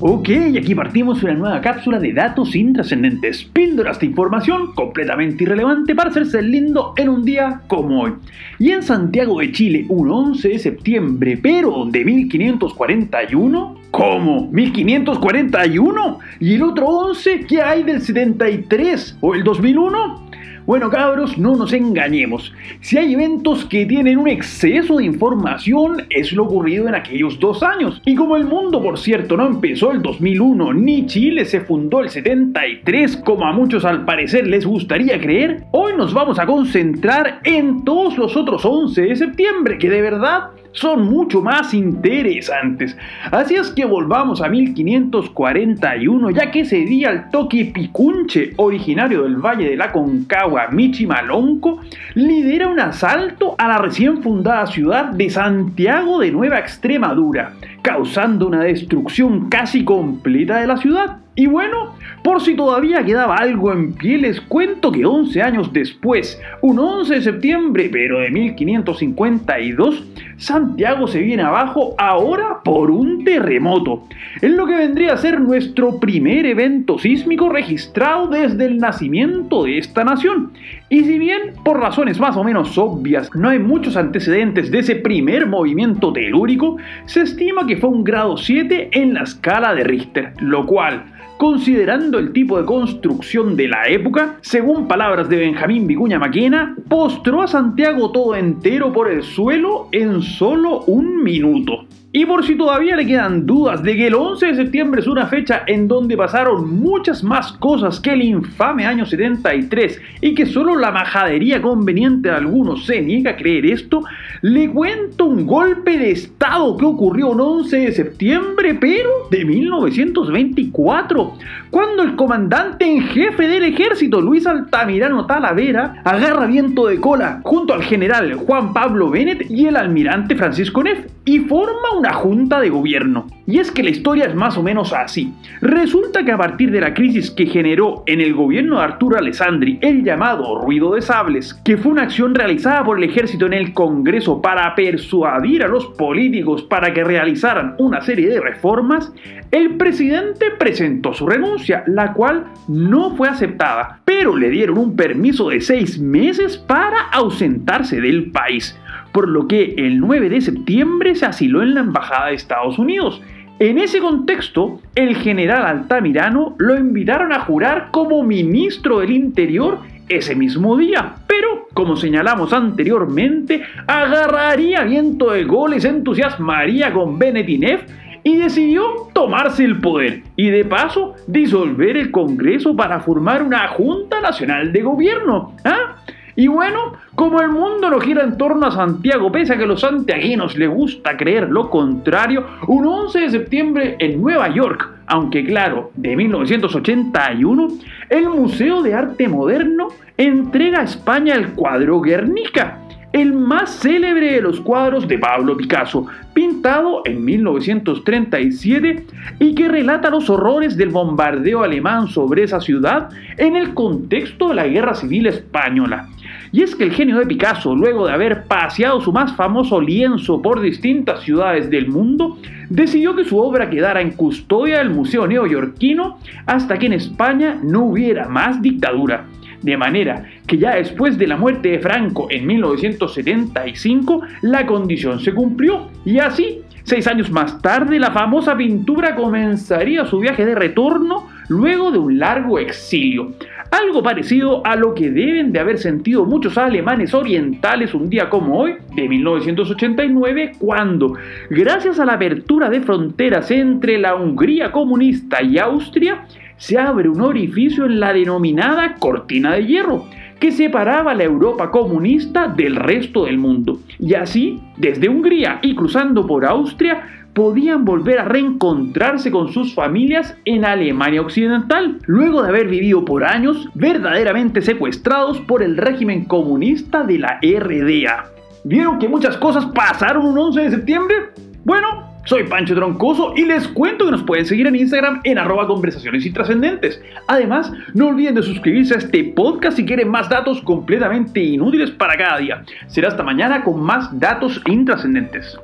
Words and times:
Ok, 0.00 0.28
aquí 0.56 0.76
partimos 0.76 1.24
una 1.24 1.34
nueva 1.34 1.60
cápsula 1.60 1.98
de 1.98 2.12
datos 2.12 2.54
intrascendentes, 2.54 3.42
píldoras 3.42 3.98
de 3.98 4.06
información 4.06 4.72
completamente 4.74 5.42
irrelevante 5.42 5.92
para 5.92 6.10
hacerse 6.10 6.40
lindo 6.40 6.92
en 6.96 7.08
un 7.08 7.24
día 7.24 7.62
como 7.66 8.02
hoy. 8.02 8.12
Y 8.60 8.70
en 8.70 8.84
Santiago 8.84 9.40
de 9.40 9.50
Chile, 9.50 9.86
un 9.88 10.08
11 10.08 10.50
de 10.50 10.58
septiembre, 10.60 11.36
pero 11.42 11.84
de 11.86 12.04
1541, 12.04 13.76
¿cómo? 13.90 14.52
¿1541? 14.52 16.18
¿Y 16.38 16.54
el 16.54 16.62
otro 16.62 16.86
11 16.86 17.46
qué 17.48 17.60
hay 17.60 17.82
del 17.82 18.00
73 18.00 19.18
o 19.20 19.34
el 19.34 19.42
2001? 19.42 20.27
Bueno, 20.68 20.90
cabros, 20.90 21.38
no 21.38 21.56
nos 21.56 21.72
engañemos. 21.72 22.52
Si 22.82 22.98
hay 22.98 23.14
eventos 23.14 23.64
que 23.64 23.86
tienen 23.86 24.18
un 24.18 24.28
exceso 24.28 24.98
de 24.98 25.06
información, 25.06 26.04
es 26.10 26.30
lo 26.32 26.44
ocurrido 26.44 26.86
en 26.86 26.94
aquellos 26.94 27.40
dos 27.40 27.62
años. 27.62 28.02
Y 28.04 28.14
como 28.14 28.36
el 28.36 28.44
mundo, 28.44 28.82
por 28.82 28.98
cierto, 28.98 29.38
no 29.38 29.46
empezó 29.46 29.92
el 29.92 30.02
2001, 30.02 30.74
ni 30.74 31.06
Chile 31.06 31.46
se 31.46 31.62
fundó 31.62 32.00
el 32.00 32.10
73, 32.10 33.16
como 33.24 33.46
a 33.46 33.52
muchos 33.52 33.86
al 33.86 34.04
parecer 34.04 34.46
les 34.46 34.66
gustaría 34.66 35.18
creer, 35.18 35.64
hoy 35.70 35.94
nos 35.96 36.12
vamos 36.12 36.38
a 36.38 36.44
concentrar 36.44 37.40
en 37.44 37.82
todos 37.82 38.18
los 38.18 38.36
otros 38.36 38.62
11 38.62 39.00
de 39.00 39.16
septiembre, 39.16 39.78
que 39.78 39.88
de 39.88 40.02
verdad 40.02 40.50
son 40.78 41.04
mucho 41.04 41.42
más 41.42 41.74
interesantes. 41.74 42.96
Así 43.30 43.54
es 43.54 43.70
que 43.70 43.84
volvamos 43.84 44.40
a 44.40 44.48
1541, 44.48 46.30
ya 46.30 46.50
que 46.50 46.60
ese 46.60 46.76
día 46.76 47.10
el 47.10 47.30
toque 47.30 47.66
Picunche, 47.66 48.52
originario 48.56 49.24
del 49.24 49.36
Valle 49.36 49.68
de 49.68 49.76
la 49.76 49.90
Concagua, 49.92 50.68
Michimalonco, 50.70 51.80
lidera 52.14 52.68
un 52.68 52.80
asalto 52.80 53.54
a 53.58 53.68
la 53.68 53.78
recién 53.78 54.22
fundada 54.22 54.66
ciudad 54.66 55.06
de 55.06 55.30
Santiago 55.30 56.20
de 56.20 56.30
Nueva 56.30 56.58
Extremadura, 56.58 57.52
causando 57.82 58.46
una 58.46 58.64
destrucción 58.64 59.48
casi 59.48 59.84
completa 59.84 60.58
de 60.58 60.66
la 60.66 60.76
ciudad. 60.76 61.18
Y 61.38 61.46
bueno, 61.46 61.94
por 62.24 62.40
si 62.40 62.56
todavía 62.56 63.04
quedaba 63.04 63.36
algo 63.36 63.72
en 63.72 63.92
pie, 63.92 64.18
les 64.18 64.40
cuento 64.40 64.90
que 64.90 65.04
11 65.06 65.40
años 65.40 65.72
después, 65.72 66.40
un 66.62 66.80
11 66.80 67.14
de 67.14 67.22
septiembre, 67.22 67.88
pero 67.92 68.18
de 68.18 68.30
1552, 68.30 70.04
Santiago 70.36 71.06
se 71.06 71.20
viene 71.20 71.44
abajo 71.44 71.94
ahora 71.96 72.58
por 72.64 72.90
un 72.90 73.22
terremoto, 73.22 74.08
en 74.42 74.56
lo 74.56 74.66
que 74.66 74.74
vendría 74.74 75.12
a 75.12 75.16
ser 75.16 75.40
nuestro 75.40 76.00
primer 76.00 76.44
evento 76.44 76.98
sísmico 76.98 77.48
registrado 77.48 78.26
desde 78.26 78.66
el 78.66 78.78
nacimiento 78.78 79.62
de 79.62 79.78
esta 79.78 80.02
nación. 80.02 80.50
Y 80.90 81.04
si 81.04 81.18
bien, 81.18 81.52
por 81.64 81.78
razones 81.78 82.18
más 82.18 82.34
o 82.36 82.44
menos 82.44 82.78
obvias, 82.78 83.30
no 83.34 83.50
hay 83.50 83.58
muchos 83.58 83.94
antecedentes 83.94 84.70
de 84.70 84.78
ese 84.78 84.96
primer 84.96 85.46
movimiento 85.46 86.14
telúrico, 86.14 86.78
se 87.04 87.22
estima 87.22 87.66
que 87.66 87.76
fue 87.76 87.90
un 87.90 88.04
grado 88.04 88.38
7 88.38 88.90
en 88.92 89.12
la 89.12 89.24
escala 89.24 89.74
de 89.74 89.84
Richter, 89.84 90.32
lo 90.40 90.64
cual, 90.64 91.04
considerando 91.36 92.18
el 92.18 92.32
tipo 92.32 92.58
de 92.58 92.64
construcción 92.64 93.54
de 93.54 93.68
la 93.68 93.86
época, 93.86 94.36
según 94.40 94.88
palabras 94.88 95.28
de 95.28 95.36
Benjamín 95.36 95.86
Vicuña 95.86 96.18
Maquena, 96.18 96.74
postró 96.88 97.42
a 97.42 97.48
Santiago 97.48 98.10
todo 98.10 98.34
entero 98.34 98.90
por 98.90 99.10
el 99.10 99.22
suelo 99.22 99.88
en 99.92 100.22
solo 100.22 100.84
un 100.86 101.22
minuto. 101.22 101.84
Y 102.10 102.24
por 102.24 102.42
si 102.46 102.56
todavía 102.56 102.96
le 102.96 103.06
quedan 103.06 103.44
dudas 103.44 103.82
de 103.82 103.94
que 103.94 104.06
el 104.06 104.14
11 104.14 104.46
de 104.46 104.54
septiembre 104.54 105.02
es 105.02 105.06
una 105.06 105.26
fecha 105.26 105.64
en 105.66 105.86
donde 105.88 106.16
pasaron 106.16 106.80
muchas 106.80 107.22
más 107.22 107.52
cosas 107.52 108.00
que 108.00 108.14
el 108.14 108.22
infame 108.22 108.86
año 108.86 109.04
73 109.04 110.00
y 110.22 110.34
que 110.34 110.46
solo 110.46 110.74
la 110.74 110.90
majadería 110.90 111.60
conveniente 111.60 112.30
de 112.30 112.36
algunos 112.36 112.86
se 112.86 113.02
niega 113.02 113.32
a 113.32 113.36
creer 113.36 113.66
esto, 113.66 114.04
le 114.40 114.70
cuento 114.70 115.26
un 115.26 115.46
golpe 115.46 115.98
de 115.98 116.12
estado 116.12 116.78
que 116.78 116.86
ocurrió 116.86 117.34
el 117.34 117.40
11 117.40 117.76
de 117.76 117.92
septiembre, 117.92 118.72
pero 118.80 119.10
de 119.30 119.44
1924, 119.44 121.34
cuando 121.68 122.02
el 122.02 122.16
comandante 122.16 122.86
en 122.86 123.02
jefe 123.02 123.48
del 123.48 123.64
ejército, 123.64 124.22
Luis 124.22 124.46
Altamirano 124.46 125.26
Talavera, 125.26 126.00
agarra 126.06 126.46
viento 126.46 126.86
de 126.86 126.98
cola 127.00 127.42
junto 127.44 127.74
al 127.74 127.82
general 127.82 128.32
Juan 128.32 128.72
Pablo 128.72 129.10
Bennett 129.10 129.50
y 129.50 129.66
el 129.66 129.76
almirante 129.76 130.36
Francisco 130.36 130.82
Neff 130.82 131.04
y 131.26 131.40
forma 131.40 131.97
una 131.98 132.12
junta 132.12 132.60
de 132.60 132.70
gobierno. 132.70 133.26
Y 133.46 133.58
es 133.58 133.70
que 133.70 133.82
la 133.82 133.90
historia 133.90 134.26
es 134.26 134.34
más 134.34 134.56
o 134.56 134.62
menos 134.62 134.92
así. 134.92 135.32
Resulta 135.60 136.24
que 136.24 136.32
a 136.32 136.38
partir 136.38 136.70
de 136.70 136.80
la 136.80 136.94
crisis 136.94 137.30
que 137.30 137.46
generó 137.46 138.04
en 138.06 138.20
el 138.20 138.34
gobierno 138.34 138.76
de 138.76 138.84
Arturo 138.84 139.18
Alessandri 139.18 139.78
el 139.80 140.04
llamado 140.04 140.60
ruido 140.60 140.94
de 140.94 141.02
sables, 141.02 141.54
que 141.64 141.76
fue 141.76 141.92
una 141.92 142.02
acción 142.02 142.34
realizada 142.34 142.84
por 142.84 142.98
el 142.98 143.04
ejército 143.04 143.46
en 143.46 143.54
el 143.54 143.72
Congreso 143.72 144.40
para 144.40 144.74
persuadir 144.74 145.64
a 145.64 145.68
los 145.68 145.86
políticos 145.86 146.62
para 146.62 146.92
que 146.94 147.02
realizaran 147.02 147.74
una 147.78 148.00
serie 148.00 148.28
de 148.28 148.40
reformas, 148.40 149.12
el 149.50 149.76
presidente 149.76 150.46
presentó 150.58 151.14
su 151.14 151.26
renuncia, 151.26 151.82
la 151.86 152.12
cual 152.12 152.46
no 152.68 153.16
fue 153.16 153.28
aceptada, 153.28 154.00
pero 154.04 154.36
le 154.36 154.50
dieron 154.50 154.78
un 154.78 154.94
permiso 154.94 155.48
de 155.48 155.60
seis 155.60 155.98
meses 155.98 156.58
para 156.58 157.08
ausentarse 157.12 158.00
del 158.00 158.30
país 158.30 158.78
por 159.18 159.28
lo 159.28 159.48
que 159.48 159.74
el 159.78 159.98
9 159.98 160.28
de 160.28 160.40
septiembre 160.40 161.16
se 161.16 161.26
asiló 161.26 161.60
en 161.60 161.74
la 161.74 161.80
Embajada 161.80 162.28
de 162.28 162.34
Estados 162.34 162.78
Unidos. 162.78 163.20
En 163.58 163.78
ese 163.78 163.98
contexto, 163.98 164.80
el 164.94 165.16
general 165.16 165.66
Altamirano 165.66 166.54
lo 166.58 166.76
invitaron 166.76 167.32
a 167.32 167.40
jurar 167.40 167.88
como 167.90 168.22
ministro 168.22 169.00
del 169.00 169.10
Interior 169.10 169.80
ese 170.08 170.36
mismo 170.36 170.76
día, 170.76 171.16
pero 171.26 171.66
como 171.74 171.96
señalamos 171.96 172.52
anteriormente, 172.52 173.64
agarraría 173.88 174.84
viento 174.84 175.32
de 175.32 175.42
goles, 175.42 175.84
entusiasmaría 175.84 176.92
con 176.92 177.18
Benetinev 177.18 177.86
y 178.22 178.36
decidió 178.36 178.84
tomarse 179.12 179.64
el 179.64 179.80
poder 179.80 180.22
y 180.36 180.50
de 180.50 180.64
paso 180.64 181.16
disolver 181.26 181.96
el 181.96 182.12
Congreso 182.12 182.76
para 182.76 183.00
formar 183.00 183.42
una 183.42 183.66
Junta 183.66 184.20
Nacional 184.20 184.72
de 184.72 184.82
Gobierno. 184.82 185.56
¿Ah? 185.64 185.96
Y 186.38 186.46
bueno, 186.46 186.92
como 187.16 187.40
el 187.40 187.48
mundo 187.48 187.90
no 187.90 187.98
gira 187.98 188.22
en 188.22 188.38
torno 188.38 188.68
a 188.68 188.70
Santiago, 188.70 189.32
pese 189.32 189.54
a 189.54 189.58
que 189.58 189.66
los 189.66 189.80
santiaguinos 189.80 190.56
les 190.56 190.68
gusta 190.68 191.16
creer 191.16 191.50
lo 191.50 191.68
contrario, 191.68 192.46
un 192.68 192.86
11 192.86 193.18
de 193.18 193.30
septiembre 193.30 193.96
en 193.98 194.22
Nueva 194.22 194.48
York, 194.48 194.88
aunque 195.08 195.44
claro, 195.44 195.90
de 195.96 196.14
1981, 196.14 197.68
el 198.10 198.28
Museo 198.28 198.82
de 198.82 198.94
Arte 198.94 199.26
Moderno 199.26 199.88
entrega 200.16 200.82
a 200.82 200.84
España 200.84 201.34
el 201.34 201.54
cuadro 201.54 202.00
Guernica 202.00 202.78
el 203.12 203.32
más 203.32 203.70
célebre 203.70 204.34
de 204.34 204.42
los 204.42 204.60
cuadros 204.60 205.08
de 205.08 205.18
Pablo 205.18 205.56
Picasso, 205.56 206.06
pintado 206.34 207.02
en 207.06 207.24
1937 207.24 209.06
y 209.38 209.54
que 209.54 209.68
relata 209.68 210.10
los 210.10 210.28
horrores 210.28 210.76
del 210.76 210.90
bombardeo 210.90 211.62
alemán 211.62 212.08
sobre 212.08 212.42
esa 212.42 212.60
ciudad 212.60 213.08
en 213.38 213.56
el 213.56 213.72
contexto 213.72 214.48
de 214.48 214.54
la 214.54 214.66
Guerra 214.66 214.94
Civil 214.94 215.26
Española. 215.26 216.08
Y 216.52 216.62
es 216.62 216.74
que 216.74 216.84
el 216.84 216.92
genio 216.92 217.18
de 217.18 217.26
Picasso, 217.26 217.74
luego 217.74 218.06
de 218.06 218.12
haber 218.12 218.44
paseado 218.44 219.00
su 219.00 219.12
más 219.12 219.34
famoso 219.36 219.80
lienzo 219.80 220.40
por 220.40 220.60
distintas 220.60 221.22
ciudades 221.22 221.68
del 221.70 221.88
mundo, 221.88 222.38
decidió 222.70 223.14
que 223.14 223.24
su 223.24 223.38
obra 223.38 223.68
quedara 223.68 224.00
en 224.00 224.12
custodia 224.12 224.78
del 224.78 224.90
Museo 224.90 225.26
Neoyorquino 225.26 226.18
hasta 226.46 226.78
que 226.78 226.86
en 226.86 226.94
España 226.94 227.58
no 227.62 227.84
hubiera 227.84 228.28
más 228.28 228.62
dictadura. 228.62 229.26
De 229.62 229.76
manera 229.76 230.24
que 230.46 230.56
ya 230.56 230.76
después 230.76 231.18
de 231.18 231.26
la 231.26 231.36
muerte 231.36 231.70
de 231.70 231.80
Franco 231.80 232.28
en 232.30 232.46
1975, 232.46 234.22
la 234.42 234.64
condición 234.66 235.18
se 235.18 235.34
cumplió 235.34 235.88
y 236.04 236.18
así, 236.18 236.60
seis 236.84 237.08
años 237.08 237.30
más 237.30 237.60
tarde, 237.60 237.98
la 237.98 238.12
famosa 238.12 238.56
pintura 238.56 239.16
comenzaría 239.16 240.04
su 240.04 240.20
viaje 240.20 240.46
de 240.46 240.54
retorno 240.54 241.26
luego 241.48 241.90
de 241.90 241.98
un 241.98 242.18
largo 242.18 242.58
exilio. 242.58 243.32
Algo 243.70 244.02
parecido 244.02 244.66
a 244.66 244.76
lo 244.76 244.94
que 244.94 245.10
deben 245.10 245.52
de 245.52 245.60
haber 245.60 245.76
sentido 245.76 246.24
muchos 246.24 246.56
alemanes 246.56 247.12
orientales 247.12 247.92
un 247.92 248.08
día 248.08 248.30
como 248.30 248.58
hoy, 248.58 248.76
de 248.96 249.08
1989, 249.08 250.52
cuando, 250.58 251.12
gracias 251.50 252.00
a 252.00 252.06
la 252.06 252.14
apertura 252.14 252.70
de 252.70 252.80
fronteras 252.80 253.50
entre 253.50 253.98
la 253.98 254.14
Hungría 254.14 254.72
comunista 254.72 255.42
y 255.42 255.58
Austria, 255.58 256.24
se 256.56 256.78
abre 256.78 257.10
un 257.10 257.20
orificio 257.20 257.84
en 257.84 258.00
la 258.00 258.14
denominada 258.14 258.94
cortina 258.94 259.52
de 259.52 259.66
hierro, 259.66 260.06
que 260.40 260.50
separaba 260.50 261.14
la 261.14 261.24
Europa 261.24 261.70
comunista 261.70 262.48
del 262.48 262.76
resto 262.76 263.26
del 263.26 263.36
mundo. 263.36 263.80
Y 263.98 264.14
así, 264.14 264.60
desde 264.78 265.10
Hungría 265.10 265.58
y 265.62 265.74
cruzando 265.74 266.26
por 266.26 266.46
Austria, 266.46 267.27
podían 267.34 267.84
volver 267.84 268.18
a 268.18 268.24
reencontrarse 268.24 269.30
con 269.30 269.52
sus 269.52 269.74
familias 269.74 270.36
en 270.44 270.64
Alemania 270.64 271.20
Occidental, 271.20 271.98
luego 272.06 272.42
de 272.42 272.48
haber 272.48 272.68
vivido 272.68 273.04
por 273.04 273.24
años 273.24 273.68
verdaderamente 273.74 274.62
secuestrados 274.62 275.40
por 275.40 275.62
el 275.62 275.76
régimen 275.76 276.24
comunista 276.24 277.04
de 277.04 277.18
la 277.18 277.38
RDA. 277.40 278.26
¿Vieron 278.64 278.98
que 278.98 279.08
muchas 279.08 279.36
cosas 279.36 279.66
pasaron 279.66 280.26
un 280.26 280.36
11 280.36 280.60
de 280.60 280.70
septiembre? 280.70 281.16
Bueno, 281.64 282.08
soy 282.28 282.44
Pancho 282.44 282.74
Troncoso 282.74 283.32
y 283.36 283.46
les 283.46 283.66
cuento 283.68 284.04
que 284.04 284.10
nos 284.10 284.22
pueden 284.22 284.44
seguir 284.44 284.66
en 284.66 284.76
Instagram 284.76 285.20
en 285.24 285.38
arroba 285.38 285.66
conversaciones 285.66 286.26
intrascendentes. 286.26 287.00
Además, 287.26 287.72
no 287.94 288.08
olviden 288.08 288.34
de 288.34 288.42
suscribirse 288.42 288.94
a 288.94 288.98
este 288.98 289.24
podcast 289.24 289.78
si 289.78 289.86
quieren 289.86 290.10
más 290.10 290.28
datos 290.28 290.60
completamente 290.60 291.40
inútiles 291.40 291.90
para 291.90 292.18
cada 292.18 292.36
día. 292.36 292.64
Será 292.88 293.08
hasta 293.08 293.22
mañana 293.22 293.64
con 293.64 293.80
más 293.80 294.10
datos 294.18 294.60
intrascendentes. 294.66 295.58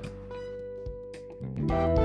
Bye. 1.67 2.04